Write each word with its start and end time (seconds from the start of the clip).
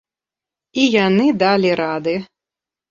І 0.83 0.87
яны 1.05 1.29
далі 1.45 1.69
рады. 1.85 2.15